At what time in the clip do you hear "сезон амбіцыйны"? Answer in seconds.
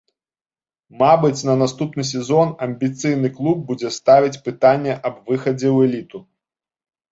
2.13-3.31